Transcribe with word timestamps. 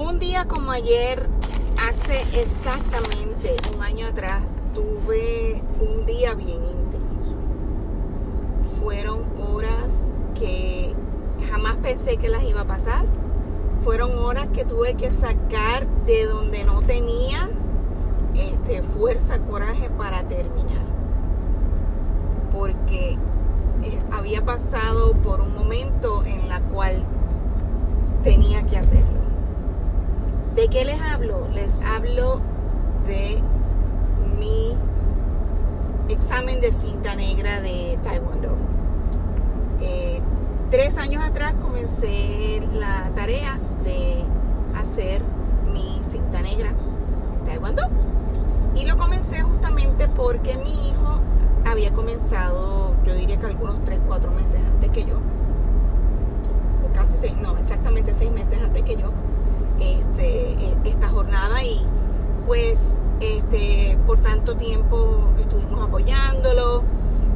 Un 0.00 0.20
día 0.20 0.44
como 0.44 0.70
ayer, 0.70 1.28
hace 1.88 2.22
exactamente 2.40 3.56
un 3.74 3.82
año 3.82 4.06
atrás, 4.06 4.44
tuve 4.72 5.60
un 5.80 6.06
día 6.06 6.34
bien 6.34 6.62
intenso. 6.64 7.34
Fueron 8.78 9.24
horas 9.50 10.04
que 10.38 10.94
jamás 11.50 11.78
pensé 11.82 12.16
que 12.16 12.28
las 12.28 12.44
iba 12.44 12.60
a 12.60 12.64
pasar. 12.64 13.06
Fueron 13.82 14.16
horas 14.18 14.46
que 14.54 14.64
tuve 14.64 14.94
que 14.94 15.10
sacar 15.10 15.88
de 16.06 16.26
donde 16.26 16.62
no 16.62 16.80
tenía 16.82 17.50
este, 18.36 18.84
fuerza, 18.84 19.40
coraje 19.40 19.90
para 19.90 20.22
terminar. 20.28 20.86
Porque 22.52 23.18
eh, 23.82 24.02
había 24.12 24.44
pasado 24.44 25.14
por 25.14 25.40
un 25.40 25.52
momento 25.56 26.22
en 26.24 26.48
la 26.48 26.60
cual 26.60 27.04
tenía 28.22 28.62
que 28.64 28.78
hacerlo. 28.78 29.17
¿De 30.58 30.66
qué 30.66 30.84
les 30.84 31.00
hablo? 31.00 31.46
Les 31.54 31.78
hablo 31.86 32.40
de 33.06 33.40
mi 34.40 34.74
examen 36.08 36.60
de 36.60 36.72
cinta 36.72 37.14
negra 37.14 37.60
de 37.60 37.96
Taekwondo. 38.02 38.56
Eh, 39.80 40.20
tres 40.72 40.98
años 40.98 41.22
atrás 41.22 41.54
comencé 41.62 42.60
la 42.72 43.08
tarea 43.14 43.60
de 43.84 44.24
hacer 44.74 45.22
mi 45.72 46.00
cinta 46.02 46.42
negra 46.42 46.70
en 46.70 47.44
Taekwondo. 47.44 47.82
Y 48.74 48.84
lo 48.84 48.96
comencé 48.96 49.42
justamente 49.42 50.08
porque 50.08 50.56
mi 50.56 50.88
hijo 50.88 51.20
había 51.66 51.92
comenzado, 51.92 52.94
yo 53.04 53.14
diría 53.14 53.38
que 53.38 53.46
algunos 53.46 53.84
3, 53.84 54.00
4 54.08 54.32
meses 54.32 54.56
antes 54.56 54.90
que 54.90 55.04
yo. 55.04 55.18
O 56.84 56.92
casi 56.92 57.16
6, 57.16 57.34
no, 57.40 57.56
exactamente 57.58 58.12
6 58.12 58.32
meses 58.32 58.58
antes 58.60 58.82
que 58.82 58.96
yo. 58.96 59.12
Este, 59.80 60.52
e, 60.52 60.76
esta 60.84 61.08
jornada 61.08 61.62
y 61.62 61.80
pues 62.46 62.96
este, 63.20 63.98
por 64.06 64.18
tanto 64.18 64.56
tiempo 64.56 65.28
estuvimos 65.38 65.86
apoyándolo 65.86 66.82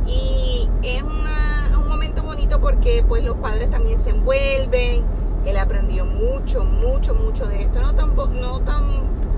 y 0.07 0.69
es 0.83 1.03
un 1.03 1.89
momento 1.89 2.23
bonito 2.23 2.61
porque 2.61 3.05
pues 3.07 3.25
los 3.25 3.37
padres 3.37 3.71
también 3.71 4.03
se 4.03 4.11
envuelven, 4.11 5.05
él 5.45 5.57
aprendió 5.57 6.05
mucho, 6.07 6.65
mucho, 6.65 7.15
mucho 7.15 7.47
de 7.47 7.63
esto, 7.63 7.81
no 7.81 7.95
tan, 7.95 8.15
no 8.17 8.61
tan, 8.61 8.83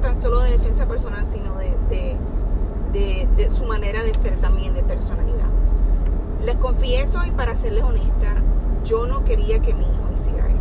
tan 0.01 0.21
solo 0.21 0.41
de 0.41 0.51
defensa 0.51 0.87
personal, 0.87 1.25
sino 1.27 1.57
de, 1.57 2.17
de, 2.93 3.29
de 3.37 3.51
su 3.51 3.65
manera 3.65 4.03
de 4.03 4.15
ser 4.15 4.37
también, 4.39 4.75
de 4.75 4.83
personalidad. 4.83 5.49
Les 6.45 6.57
confieso 6.57 7.25
y 7.27 7.31
para 7.31 7.57
serles 7.57 7.83
honesta, 7.83 8.35
yo 8.85 9.07
no 9.07 9.25
quería 9.25 9.61
que 9.61 9.75
mi 9.75 9.83
hijo 9.83 10.11
hiciera 10.13 10.47
esto. 10.47 10.61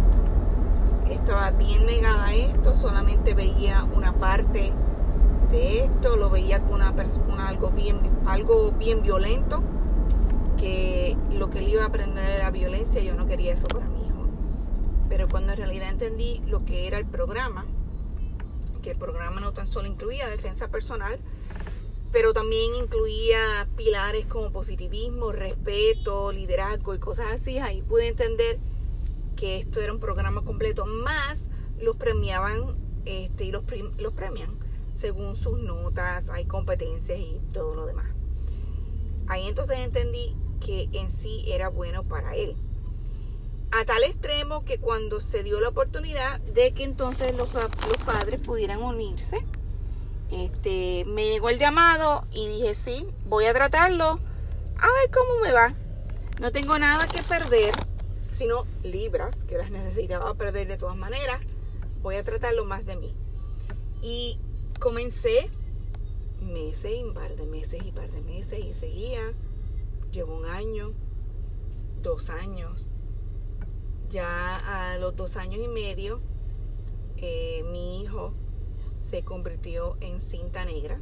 Estaba 1.13 1.51
bien 1.51 1.85
negada 1.85 2.25
a 2.25 2.35
esto, 2.35 2.75
solamente 2.75 3.33
veía 3.33 3.83
una 3.83 4.13
parte 4.19 4.73
de 5.51 5.85
esto, 5.85 6.15
lo 6.17 6.29
veía 6.29 6.61
con 6.61 6.81
una 6.81 6.93
algo 7.47 7.69
bien, 7.69 8.01
algo 8.25 8.71
bien 8.71 9.03
violento, 9.03 9.63
que 10.57 11.15
lo 11.31 11.49
que 11.49 11.59
él 11.59 11.69
iba 11.69 11.83
a 11.83 11.87
aprender 11.87 12.27
era 12.27 12.51
violencia, 12.51 13.01
yo 13.01 13.15
no 13.15 13.27
quería 13.27 13.53
eso 13.53 13.67
para 13.67 13.87
mi 13.87 14.05
hijo. 14.05 14.25
Pero 15.07 15.29
cuando 15.29 15.53
en 15.53 15.59
realidad 15.59 15.89
entendí 15.89 16.41
lo 16.47 16.65
que 16.65 16.87
era 16.87 16.97
el 16.97 17.05
programa, 17.05 17.65
que 18.81 18.91
el 18.91 18.97
programa 18.97 19.39
no 19.39 19.53
tan 19.53 19.67
solo 19.67 19.87
incluía 19.87 20.27
defensa 20.27 20.69
personal, 20.69 21.19
pero 22.11 22.33
también 22.33 22.75
incluía 22.75 23.67
pilares 23.75 24.25
como 24.25 24.51
positivismo, 24.51 25.31
respeto, 25.31 26.31
liderazgo 26.31 26.93
y 26.93 26.99
cosas 26.99 27.31
así. 27.33 27.57
Ahí 27.59 27.81
pude 27.81 28.07
entender 28.07 28.59
que 29.35 29.57
esto 29.57 29.81
era 29.81 29.93
un 29.93 29.99
programa 29.99 30.43
completo, 30.43 30.85
más 30.85 31.49
los 31.79 31.95
premiaban 31.95 32.77
este, 33.05 33.45
y 33.45 33.51
los, 33.51 33.63
los 33.97 34.13
premian 34.13 34.63
según 34.93 35.35
sus 35.35 35.59
notas, 35.59 36.29
hay 36.29 36.45
competencias 36.45 37.19
y 37.19 37.41
todo 37.51 37.75
lo 37.75 37.85
demás. 37.85 38.07
Ahí 39.27 39.47
entonces 39.47 39.79
entendí 39.79 40.35
que 40.61 40.87
en 40.93 41.11
sí 41.11 41.43
era 41.47 41.67
bueno 41.67 42.03
para 42.03 42.35
él. 42.35 42.55
A 43.71 43.85
tal 43.85 44.03
extremo 44.03 44.63
que 44.63 44.79
cuando 44.79 45.19
se 45.19 45.43
dio 45.43 45.59
la 45.59 45.69
oportunidad 45.69 46.39
de 46.41 46.73
que 46.73 46.83
entonces 46.83 47.35
los, 47.35 47.51
los 47.53 47.97
padres 48.05 48.39
pudieran 48.41 48.81
unirse, 48.81 49.43
este, 50.31 51.05
me 51.07 51.25
llegó 51.27 51.49
el 51.49 51.57
llamado 51.57 52.25
y 52.31 52.47
dije, 52.47 52.75
sí, 52.75 53.07
voy 53.25 53.45
a 53.45 53.53
tratarlo, 53.53 54.19
a 54.77 54.87
ver 54.87 55.11
cómo 55.11 55.41
me 55.43 55.51
va. 55.51 55.73
No 56.39 56.51
tengo 56.51 56.77
nada 56.77 57.07
que 57.07 57.23
perder, 57.23 57.73
sino 58.33 58.65
libras, 58.83 59.45
que 59.45 59.57
las 59.57 59.71
necesitaba 59.71 60.33
perder 60.35 60.67
de 60.67 60.77
todas 60.77 60.97
maneras. 60.97 61.39
Voy 62.01 62.15
a 62.15 62.23
tratarlo 62.23 62.65
más 62.65 62.85
de 62.85 62.97
mí. 62.97 63.15
Y 64.01 64.39
comencé 64.79 65.49
meses 66.41 66.91
y 66.99 67.03
un 67.03 67.13
par 67.13 67.35
de 67.35 67.45
meses 67.45 67.81
y 67.85 67.91
par 67.91 68.11
de 68.11 68.21
meses 68.21 68.59
y 68.59 68.73
seguía. 68.73 69.21
Llevo 70.11 70.37
un 70.37 70.45
año, 70.45 70.93
dos 72.01 72.29
años. 72.29 72.89
Ya 74.09 74.57
a 74.57 74.97
los 74.99 75.15
dos 75.15 75.37
años 75.37 75.61
y 75.63 75.67
medio, 75.67 76.21
eh, 77.17 77.63
mi 77.71 78.01
hijo 78.01 78.33
se 78.97 79.23
convirtió 79.23 79.97
en 80.01 80.21
cinta 80.21 80.65
negra. 80.65 80.99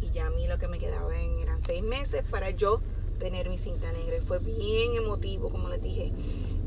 Y 0.00 0.10
ya 0.12 0.26
a 0.26 0.30
mí 0.30 0.46
lo 0.46 0.58
que 0.58 0.68
me 0.68 0.78
quedaba 0.78 1.16
eran 1.18 1.60
seis 1.62 1.82
meses 1.82 2.22
para 2.30 2.50
yo 2.50 2.80
tener 3.20 3.48
mi 3.48 3.58
cinta 3.58 3.92
negra. 3.92 4.20
Fue 4.26 4.40
bien 4.40 4.96
emotivo, 4.96 5.50
como 5.50 5.68
les 5.68 5.80
dije. 5.80 6.12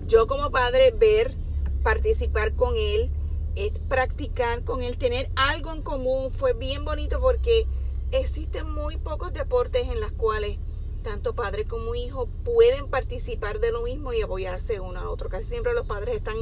Yo 0.07 0.27
como 0.27 0.51
padre 0.51 0.91
ver, 0.91 1.35
participar 1.83 2.55
con 2.55 2.77
él, 2.77 3.11
es 3.55 3.77
practicar 3.77 4.63
con 4.63 4.81
él, 4.81 4.97
tener 4.97 5.29
algo 5.35 5.73
en 5.73 5.81
común. 5.81 6.31
Fue 6.31 6.53
bien 6.53 6.85
bonito 6.85 7.19
porque 7.19 7.67
existen 8.11 8.71
muy 8.71 8.95
pocos 8.95 9.33
deportes 9.33 9.89
en 9.89 9.99
los 9.99 10.13
cuales 10.13 10.57
tanto 11.03 11.33
padre 11.35 11.65
como 11.65 11.95
hijo 11.95 12.27
pueden 12.45 12.87
participar 12.87 13.59
de 13.59 13.73
lo 13.73 13.81
mismo 13.81 14.13
y 14.13 14.21
apoyarse 14.21 14.79
uno 14.79 15.01
al 15.01 15.07
otro. 15.07 15.27
Casi 15.27 15.49
siempre 15.49 15.73
los 15.73 15.85
padres 15.85 16.15
están 16.15 16.37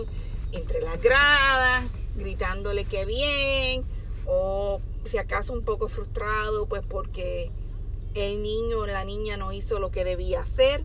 entre 0.51 0.81
las 0.81 1.01
gradas, 1.01 1.89
gritándole 2.15 2.85
que 2.85 3.05
bien, 3.05 3.83
o 4.25 4.79
si 5.05 5.17
acaso 5.17 5.53
un 5.53 5.63
poco 5.63 5.87
frustrado, 5.87 6.67
pues 6.67 6.83
porque 6.87 7.51
el 8.13 8.41
niño 8.41 8.79
o 8.79 8.87
la 8.87 9.03
niña 9.05 9.37
no 9.37 9.51
hizo 9.51 9.79
lo 9.79 9.91
que 9.91 10.03
debía 10.03 10.41
hacer. 10.41 10.83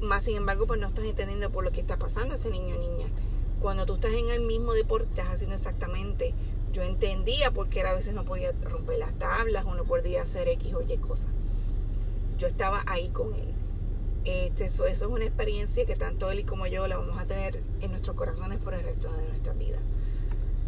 Más 0.00 0.24
sin 0.24 0.36
embargo, 0.36 0.66
pues 0.66 0.80
no 0.80 0.88
estás 0.88 1.04
entendiendo 1.04 1.50
por 1.50 1.64
lo 1.64 1.72
que 1.72 1.80
está 1.80 1.98
pasando 1.98 2.34
ese 2.34 2.50
niño 2.50 2.76
o 2.76 2.78
niña. 2.78 3.08
Cuando 3.60 3.84
tú 3.84 3.94
estás 3.94 4.12
en 4.12 4.30
el 4.30 4.40
mismo 4.40 4.72
deporte, 4.72 5.08
estás 5.10 5.28
haciendo 5.28 5.56
exactamente. 5.56 6.34
Yo 6.72 6.82
entendía 6.82 7.50
porque 7.50 7.82
a 7.82 7.92
veces 7.92 8.14
no 8.14 8.24
podía 8.24 8.52
romper 8.52 8.98
las 8.98 9.12
tablas 9.18 9.64
o 9.66 9.74
no 9.74 9.84
podía 9.84 10.22
hacer 10.22 10.48
X 10.48 10.72
o 10.74 10.82
Y 10.82 10.96
cosas. 10.98 11.30
Yo 12.38 12.46
estaba 12.46 12.82
ahí 12.86 13.08
con 13.10 13.34
él. 13.34 13.52
Este, 14.24 14.66
eso, 14.66 14.86
es 14.86 15.00
una 15.02 15.24
experiencia 15.24 15.84
que 15.86 15.96
tanto 15.96 16.30
él 16.30 16.44
como 16.44 16.66
yo 16.66 16.86
la 16.86 16.98
vamos 16.98 17.18
a 17.18 17.24
tener 17.24 17.62
en 17.80 17.90
nuestros 17.90 18.16
corazones 18.16 18.58
por 18.58 18.74
el 18.74 18.82
resto 18.82 19.10
de 19.12 19.28
nuestra 19.28 19.52
vida. 19.54 19.78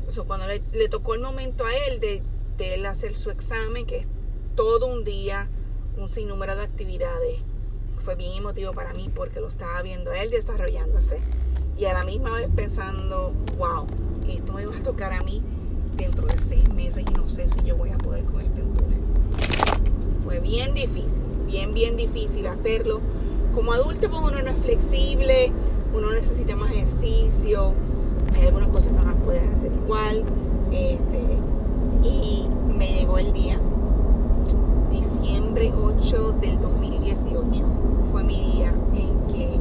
Eso, 0.08 0.26
cuando 0.26 0.46
le, 0.46 0.88
tocó 0.88 1.14
el 1.14 1.20
momento 1.20 1.64
a 1.64 1.74
él 1.88 2.00
de, 2.00 2.22
de, 2.58 2.74
él 2.74 2.86
hacer 2.86 3.16
su 3.16 3.30
examen, 3.30 3.86
que 3.86 3.98
es 3.98 4.06
todo 4.54 4.86
un 4.86 5.04
día, 5.04 5.48
un 5.96 6.08
sinnúmero 6.08 6.56
de 6.56 6.62
actividades, 6.62 7.38
fue 8.00 8.14
bien 8.16 8.32
emotivo 8.38 8.72
para 8.72 8.92
mí 8.94 9.10
porque 9.14 9.40
lo 9.40 9.48
estaba 9.48 9.80
viendo 9.82 10.12
él 10.12 10.30
desarrollándose 10.30 11.20
y 11.78 11.84
a 11.84 11.92
la 11.92 12.04
misma 12.04 12.32
vez 12.32 12.48
pensando, 12.54 13.32
wow, 13.58 13.86
esto 14.28 14.52
me 14.52 14.66
va 14.66 14.76
a 14.76 14.82
tocar 14.82 15.12
a 15.12 15.22
mí 15.22 15.42
dentro 15.96 16.26
de 16.26 16.40
seis 16.40 16.68
meses 16.72 17.04
y 17.08 17.14
no 17.14 17.28
sé 17.28 17.48
si 17.48 17.62
yo 17.62 17.76
voy 17.76 17.90
a 17.90 17.98
poder 17.98 18.24
con 18.24 18.40
este 18.40 18.60
empuje. 18.60 18.96
Fue 20.24 20.40
bien 20.40 20.74
difícil, 20.74 21.22
bien, 21.46 21.74
bien 21.74 21.96
difícil 21.96 22.46
hacerlo 22.46 23.00
como 23.54 23.72
adulto 23.72 24.08
pues 24.08 24.22
uno 24.22 24.42
no 24.42 24.50
es 24.50 24.56
flexible, 24.56 25.52
uno 25.94 26.10
necesita 26.12 26.56
más 26.56 26.72
ejercicio, 26.72 27.74
hay 28.34 28.46
algunas 28.46 28.68
cosas 28.68 28.88
que 28.88 28.98
no 28.98 29.12
las 29.12 29.22
puedes 29.22 29.46
hacer 29.50 29.72
igual. 29.72 30.24
Este, 30.72 31.20
y 32.02 32.48
me 32.76 32.88
llegó 32.94 33.18
el 33.18 33.32
día, 33.32 33.60
diciembre 35.62 35.72
8 35.80 36.34
del 36.40 36.60
2018, 36.60 37.64
fue 38.10 38.24
mi 38.24 38.52
día 38.52 38.74
en 38.94 39.32
que 39.32 39.60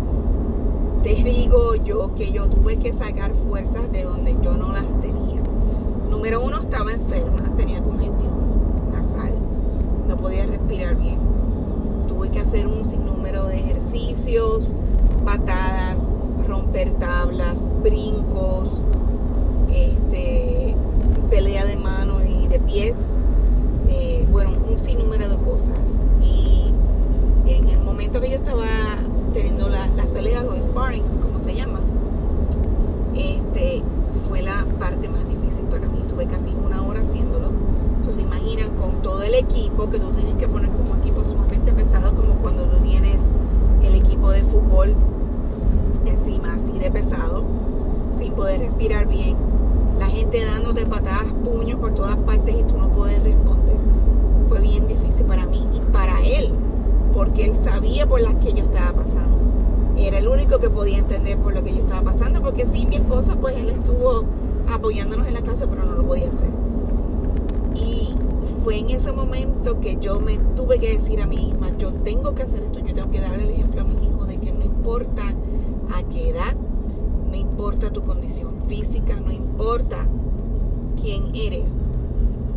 te 1.03 1.23
digo 1.23 1.75
yo 1.75 2.15
que 2.15 2.31
yo 2.31 2.47
tuve 2.47 2.77
que 2.77 2.91
sacar 2.91 3.31
fuerzas 3.33 3.91
de 3.91 4.03
donde 4.03 4.35
yo 4.41 4.53
no 4.53 4.71
las 4.71 4.85
tenía. 4.99 5.41
Número 6.09 6.41
uno, 6.41 6.59
estaba 6.59 6.91
enferma, 6.91 7.43
tenía 7.55 7.83
congestión 7.83 8.31
nasal, 8.91 9.33
no 10.07 10.17
podía 10.17 10.45
respirar 10.47 10.95
bien. 10.95 11.19
Tuve 12.07 12.29
que 12.29 12.39
hacer 12.39 12.65
un 12.65 12.83
sinnúmero 12.83 13.45
de 13.45 13.57
ejercicios, 13.57 14.69
patadas, 15.23 16.07
romper 16.47 16.93
tablas, 16.95 17.67
brincos, 17.83 18.69
este, 19.71 20.75
pelea 21.29 21.65
de 21.65 21.75
mano 21.75 22.17
y 22.23 22.47
de 22.47 22.59
pies, 22.59 23.13
bueno, 24.31 24.51
un 24.69 24.79
sinnúmero 24.79 25.27
de 25.27 25.37
cosas. 25.37 25.97
Y 26.21 26.71
en 27.47 27.67
el 27.67 27.81
momento 27.81 28.21
que 28.21 28.29
yo 28.29 28.37
estaba 28.37 28.65
teniendo 29.33 29.69
las 29.69 29.89
peleas, 30.13 30.43
los 30.43 30.65
sparrings, 30.65 31.17
como 31.17 31.39
se 31.39 31.55
llama, 31.55 31.79
este, 33.15 33.83
fue 34.27 34.41
la 34.41 34.65
parte 34.79 35.09
más 35.09 35.27
difícil 35.27 35.65
para 35.65 35.87
mí. 35.87 35.99
Estuve 36.01 36.25
casi 36.27 36.53
una 36.65 36.81
hora 36.83 37.01
haciéndolo. 37.01 37.51
Entonces, 37.97 38.23
imaginan 38.23 38.69
con 38.77 39.01
todo 39.01 39.21
el 39.21 39.35
equipo 39.35 39.89
que 39.89 39.99
tú 39.99 40.09
tienes 40.11 40.35
que 40.35 40.47
poner 40.47 40.71
como 40.71 40.95
equipo 41.01 41.23
sumamente 41.23 41.71
pesado, 41.71 42.15
como 42.15 42.35
cuando 42.35 42.63
tú 42.63 42.77
tienes 42.83 43.29
el 43.83 43.95
equipo 43.95 44.31
de 44.31 44.43
fútbol 44.43 44.95
encima 46.05 46.53
así 46.53 46.71
de 46.73 46.89
pesado, 46.89 47.43
sin 48.17 48.33
poder 48.33 48.61
respirar 48.61 49.07
bien. 49.07 49.35
La 49.99 50.07
gente 50.07 50.43
dándote 50.43 50.85
patadas, 50.85 51.27
puños 51.43 51.79
por 51.79 51.93
todas 51.93 52.15
partes 52.17 52.55
y 52.59 52.63
tú 52.63 52.77
no 52.77 52.89
puedes 52.89 53.21
responder. 53.21 53.80
Fue 54.51 54.59
bien 54.59 54.85
difícil 54.85 55.25
para 55.27 55.45
mí 55.45 55.65
y 55.73 55.79
para 55.93 56.21
él, 56.25 56.49
porque 57.13 57.45
él 57.45 57.55
sabía 57.55 58.05
por 58.05 58.19
las 58.19 58.35
que 58.35 58.51
yo 58.51 58.65
estaba 58.65 58.91
pasando. 58.91 59.37
Era 59.97 60.17
el 60.17 60.27
único 60.27 60.59
que 60.59 60.69
podía 60.69 60.97
entender 60.97 61.37
por 61.37 61.53
lo 61.53 61.63
que 61.63 61.73
yo 61.73 61.79
estaba 61.79 62.01
pasando, 62.01 62.41
porque 62.41 62.65
sí, 62.65 62.85
mi 62.85 62.97
esposo, 62.97 63.37
pues 63.37 63.55
él 63.55 63.69
estuvo 63.69 64.25
apoyándonos 64.69 65.25
en 65.25 65.35
la 65.35 65.41
casa, 65.41 65.67
pero 65.69 65.85
no 65.85 65.95
lo 65.95 66.05
podía 66.05 66.27
hacer. 66.27 66.49
Y 67.75 68.13
fue 68.61 68.79
en 68.79 68.89
ese 68.89 69.13
momento 69.13 69.79
que 69.79 69.95
yo 70.01 70.19
me 70.19 70.37
tuve 70.57 70.79
que 70.79 70.97
decir 70.97 71.21
a 71.21 71.27
mí 71.27 71.37
misma, 71.37 71.69
yo 71.77 71.93
tengo 71.93 72.35
que 72.35 72.43
hacer 72.43 72.61
esto, 72.61 72.79
yo 72.79 72.93
tengo 72.93 73.09
que 73.09 73.21
darle 73.21 73.43
el 73.43 73.51
ejemplo 73.51 73.79
a 73.79 73.85
mi 73.85 74.05
hijo 74.05 74.25
de 74.25 74.35
que 74.35 74.51
no 74.51 74.65
importa 74.65 75.23
a 75.95 76.03
qué 76.09 76.31
edad, 76.31 76.57
no 77.29 77.37
importa 77.37 77.89
tu 77.89 78.03
condición 78.03 78.55
física, 78.67 79.17
no 79.21 79.31
importa 79.31 80.09
quién 81.01 81.33
eres, 81.35 81.77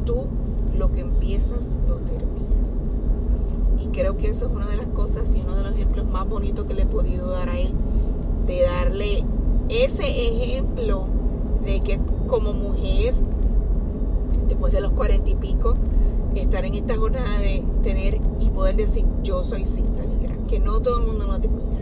tú 0.04 0.26
que 0.94 1.00
empiezas 1.00 1.76
lo 1.88 1.96
terminas. 1.96 2.80
Y 3.82 3.88
creo 3.88 4.16
que 4.16 4.28
eso 4.28 4.46
es 4.46 4.52
una 4.52 4.66
de 4.66 4.76
las 4.76 4.86
cosas 4.88 5.34
y 5.34 5.40
uno 5.40 5.54
de 5.56 5.64
los 5.64 5.74
ejemplos 5.74 6.06
más 6.06 6.28
bonitos 6.28 6.66
que 6.66 6.74
le 6.74 6.82
he 6.82 6.86
podido 6.86 7.30
dar 7.30 7.48
a 7.48 7.58
él, 7.58 7.72
de 8.46 8.62
darle 8.62 9.24
ese 9.68 10.04
ejemplo 10.04 11.06
de 11.64 11.80
que 11.80 11.98
como 12.26 12.52
mujer, 12.52 13.14
después 14.48 14.72
de 14.72 14.80
los 14.80 14.92
cuarenta 14.92 15.30
y 15.30 15.34
pico, 15.34 15.74
estar 16.34 16.64
en 16.64 16.74
esta 16.74 16.96
jornada 16.96 17.38
de 17.38 17.62
tener 17.82 18.20
y 18.40 18.50
poder 18.50 18.76
decir 18.76 19.04
yo 19.22 19.42
soy 19.44 19.66
cinta 19.66 20.04
negra, 20.04 20.36
que 20.48 20.58
no 20.58 20.80
todo 20.80 21.00
el 21.00 21.06
mundo 21.06 21.26
lo 21.26 21.40
termina. 21.40 21.78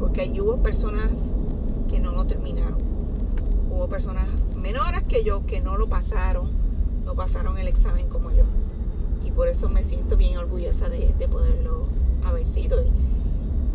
Porque 0.00 0.22
ahí 0.22 0.40
hubo 0.40 0.56
personas 0.56 1.34
que 1.88 2.00
no 2.00 2.12
lo 2.12 2.26
terminaron. 2.26 2.78
Hubo 3.70 3.88
personas 3.88 4.26
menores 4.56 5.02
que 5.04 5.24
yo 5.24 5.46
que 5.46 5.60
no 5.60 5.76
lo 5.76 5.88
pasaron, 5.88 6.63
no 7.04 7.14
pasaron 7.14 7.58
el 7.58 7.68
examen 7.68 8.08
como 8.08 8.30
yo. 8.30 8.44
Y 9.24 9.30
por 9.30 9.48
eso 9.48 9.68
me 9.68 9.82
siento 9.82 10.16
bien 10.16 10.38
orgullosa 10.38 10.88
de, 10.88 11.12
poderlo 11.30 11.86
haber 12.24 12.46
sido. 12.46 12.78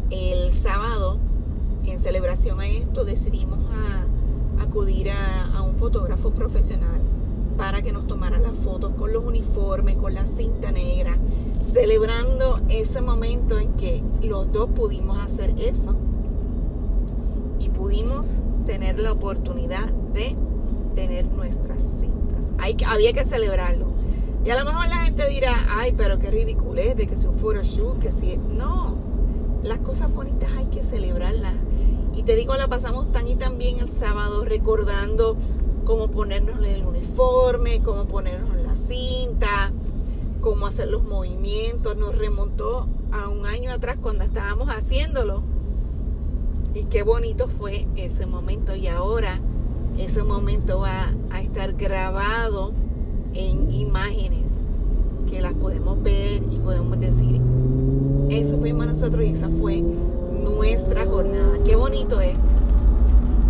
El 0.10 0.54
sábado, 0.54 1.18
en 1.86 2.00
celebración 2.00 2.60
a 2.60 2.68
esto, 2.68 3.04
decidimos 3.04 3.60
acudir 4.60 5.12
a, 5.12 5.62
un 5.62 5.76
fotógrafo 5.76 6.32
profesional 6.32 7.02
para 7.58 7.82
que 7.82 7.92
nos 7.92 8.08
tomara 8.08 8.40
las 8.40 8.56
fotos 8.56 8.94
con 8.94 9.12
los 9.12 9.24
uniformes, 9.24 9.98
con 9.98 10.14
la 10.14 10.26
cinta 10.26 10.72
negra, 10.72 11.18
celebrando 11.62 12.60
ese 12.70 13.02
momento 13.02 13.60
en 13.60 13.74
que 13.74 14.04
los 14.22 14.52
dos 14.52 14.70
pudimos 14.70 15.20
hacer 15.20 15.54
eso 15.60 15.96
y 17.60 17.70
pudimos 17.70 18.40
tener 18.66 19.00
la 19.00 19.12
oportunidad 19.12 19.90
de 20.14 20.36
tener 20.96 21.26
nuestras 21.26 21.82
cintas. 21.82 22.19
Hay, 22.60 22.78
había 22.86 23.14
que 23.14 23.24
celebrarlo. 23.24 23.88
Y 24.46 24.50
a 24.52 24.60
lo 24.60 24.66
mejor 24.70 24.88
la 24.88 24.98
gente 24.98 25.28
dirá, 25.28 25.54
ay, 25.70 25.94
pero 25.96 26.20
qué 26.20 26.32
ridículo 26.32 26.80
es 26.80 26.96
de 26.96 27.08
que 27.08 27.16
sea 27.16 27.30
un 27.30 27.36
photoshoot, 27.36 28.00
que 28.00 28.12
si... 28.12 28.38
No, 28.38 28.96
las 29.64 29.80
cosas 29.80 30.12
bonitas 30.14 30.50
hay 30.58 30.66
que 30.66 30.84
celebrarlas 30.84 31.54
y 32.20 32.24
te 32.24 32.36
digo, 32.36 32.56
la 32.58 32.68
pasamos 32.68 33.12
tan 33.14 33.28
y 33.28 33.36
tan 33.36 33.58
bien 33.58 33.80
el 33.80 33.90
sábado 33.90 34.44
recordando 34.44 35.38
cómo 35.86 36.10
ponernos 36.10 36.66
el 36.68 36.86
uniforme, 36.86 37.82
cómo 37.82 38.06
ponernos 38.06 38.58
la 38.58 38.76
cinta, 38.76 39.72
cómo 40.42 40.68
hacer 40.68 40.90
los 40.90 41.04
movimientos. 41.04 41.96
Nos 41.96 42.18
remontó 42.18 42.88
a 43.12 43.30
un 43.30 43.46
año 43.46 43.72
atrás 43.72 43.98
cuando 44.02 44.26
estábamos 44.26 44.68
haciéndolo. 44.68 45.44
Y 46.74 46.84
qué 46.86 47.04
bonito 47.04 47.48
fue 47.48 47.88
ese 47.96 48.26
momento. 48.26 48.76
Y 48.76 48.88
ahora 48.88 49.40
ese 50.00 50.24
momento 50.24 50.80
va 50.80 51.14
a 51.30 51.42
estar 51.42 51.74
grabado 51.74 52.72
en 53.34 53.72
imágenes 53.72 54.62
que 55.30 55.42
las 55.42 55.54
podemos 55.54 56.02
ver 56.02 56.42
y 56.52 56.60
podemos 56.60 57.00
decir, 57.00 57.42
eso 58.30 58.58
fuimos 58.58 58.88
nosotros 58.88 59.26
y 59.26 59.32
esa 59.32 59.50
fue 59.50 59.82
nuestra 59.82 61.06
jornada. 61.06 61.60
Qué 61.66 61.76
bonito 61.76 62.22
es. 62.22 62.36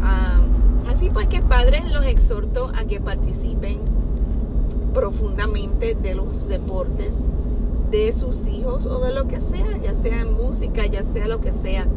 Ah, 0.04 0.42
así 0.90 1.10
pues 1.10 1.28
que 1.28 1.42
padres 1.42 1.92
los 1.94 2.06
exhorto 2.06 2.72
a 2.76 2.86
que 2.86 3.00
participen 3.00 3.78
profundamente 4.94 5.96
de 5.96 6.16
los 6.16 6.48
deportes 6.48 7.26
de 7.92 8.12
sus 8.14 8.48
hijos 8.48 8.86
o 8.86 9.00
de 9.00 9.14
lo 9.14 9.28
que 9.28 9.40
sea, 9.40 9.78
ya 9.78 9.96
sea 9.96 10.26
música, 10.26 10.86
ya 10.88 11.04
sea 11.04 11.28
lo 11.28 11.42
que 11.42 11.54
sea. 11.54 11.88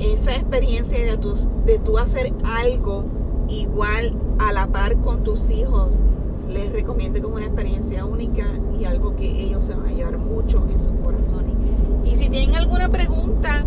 Esa 0.00 0.34
experiencia 0.34 1.04
de, 1.04 1.16
tus, 1.16 1.48
de 1.64 1.78
tú 1.78 1.98
hacer 1.98 2.32
algo 2.44 3.04
igual 3.48 4.14
a 4.38 4.52
la 4.52 4.66
par 4.68 4.96
con 5.00 5.24
tus 5.24 5.50
hijos, 5.50 6.02
les 6.48 6.72
recomiendo 6.72 7.20
como 7.20 7.36
una 7.36 7.46
experiencia 7.46 8.04
única 8.04 8.44
y 8.78 8.84
algo 8.84 9.16
que 9.16 9.26
ellos 9.26 9.64
se 9.64 9.74
van 9.74 9.86
a 9.86 9.92
llevar 9.92 10.18
mucho 10.18 10.64
en 10.70 10.78
sus 10.78 10.92
corazones. 11.02 11.54
Y 12.04 12.16
si 12.16 12.28
tienen 12.28 12.54
alguna 12.54 12.88
pregunta, 12.88 13.64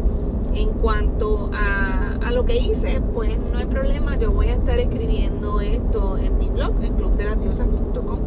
en 0.54 0.70
cuanto 0.74 1.52
a, 1.54 2.32
lo 2.32 2.46
que 2.46 2.58
hice, 2.58 3.02
pues 3.14 3.38
no 3.52 3.58
hay 3.58 3.66
problema, 3.66 4.16
yo 4.18 4.32
voy 4.32 4.48
a 4.48 4.54
estar 4.54 4.80
escribiendo 4.80 5.60
esto 5.62 6.18
en 6.18 6.38
mi 6.38 6.48
blog, 6.48 6.74
en 6.84 6.94
clubdeladiosas.com, 6.94 8.20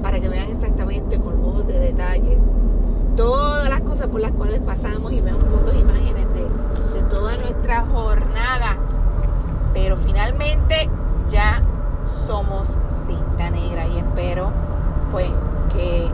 para 0.00 0.20
que 0.20 0.28
vean 0.28 0.48
exactamente 0.48 1.18
con 1.18 1.36
lujos 1.36 1.66
de 1.66 1.78
detalles 1.78 2.52
todas 3.16 3.68
las 3.68 3.80
cosas 3.80 4.06
por 4.06 4.20
las 4.20 4.30
cuales 4.30 4.60
pasamos 4.60 5.12
y 5.12 5.20
vean 5.20 5.40
fotos 5.40 5.74
e 5.74 5.80
imágenes 5.80 6.24
de, 6.34 7.00
de 7.00 7.02
toda 7.10 7.36
nuestra 7.36 7.84
jornada. 7.86 8.87
Pero 9.80 9.96
finalmente 9.96 10.90
ya 11.30 11.62
somos 12.04 12.76
cinta 13.06 13.48
negra 13.48 13.86
y 13.86 13.98
espero 13.98 14.52
pues 15.12 15.30
que 15.72 16.10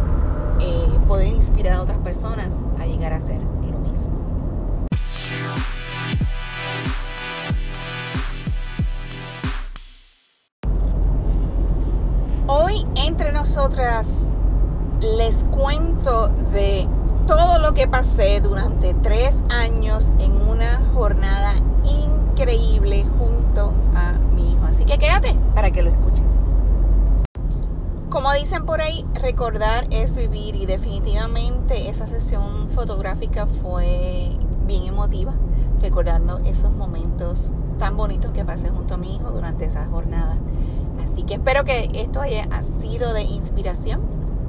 eh, 0.61 0.88
poder 1.08 1.28
inspirar 1.28 1.72
a 1.72 1.81
otras 1.81 1.99
personas 2.00 2.66
a 2.78 2.84
llegar 2.84 3.14
a 3.14 3.20
ser 3.20 3.40
lo 3.40 3.78
mismo. 3.78 4.12
Hoy 12.47 12.87
entre 13.06 13.33
nosotras 13.33 14.30
les 15.16 15.42
cuento 15.44 16.28
de 16.52 16.87
todo 17.26 17.59
lo 17.61 17.73
que 17.73 17.88
pasé 17.88 18.42
durante 18.42 18.92
tres 18.92 19.42
años 19.49 20.11
en 20.18 20.33
una 20.49 20.83
jornada 20.92 21.54
increíble 22.35 23.06
junto 23.18 23.73
a 23.94 24.12
mi 24.35 24.52
hijo. 24.52 24.64
Así 24.64 24.85
que 24.85 24.99
quédate 24.99 25.37
para 25.54 25.71
que 25.71 25.83
lo 25.83 25.90
escuches. 25.90 26.33
Como 28.14 28.33
dicen 28.33 28.64
por 28.64 28.80
ahí, 28.80 29.04
recordar 29.14 29.88
es 29.90 30.14
vivir 30.14 30.54
y 30.54 30.66
definitivamente 30.66 31.90
esa 31.90 32.06
sesión 32.06 32.68
fotográfica 32.68 33.49
fue 33.49 34.30
bien 34.68 34.85
emotiva, 34.85 35.35
recordando 35.83 36.38
esos 36.44 36.71
momentos 36.71 37.50
tan 37.76 37.97
bonitos 37.97 38.30
que 38.30 38.44
pasé 38.44 38.68
junto 38.68 38.94
a 38.94 38.99
mi 38.99 39.16
hijo 39.16 39.33
durante 39.33 39.64
esa 39.64 39.87
jornada. 39.87 40.38
Así 41.04 41.25
que 41.25 41.35
espero 41.35 41.64
que 41.64 41.90
esto 41.94 42.21
haya 42.21 42.47
sido 42.62 43.14
de 43.14 43.23
inspiración 43.23 44.00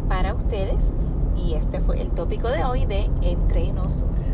para 0.09 0.35
ustedes 0.35 0.93
y 1.35 1.55
este 1.55 1.79
fue 1.79 1.99
el 1.99 2.11
tópico 2.11 2.49
de 2.49 2.63
hoy 2.63 2.85
de 2.85 3.09
Entre 3.23 3.73
Nosotras. 3.73 4.24